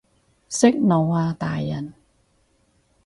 [0.49, 1.93] 息怒啊大人